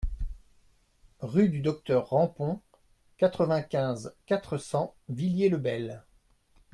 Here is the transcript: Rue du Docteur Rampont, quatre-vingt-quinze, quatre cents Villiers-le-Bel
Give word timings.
Rue 1.19 1.49
du 1.49 1.59
Docteur 1.61 2.09
Rampont, 2.09 2.59
quatre-vingt-quinze, 3.19 4.15
quatre 4.25 4.57
cents 4.57 4.95
Villiers-le-Bel 5.09 6.01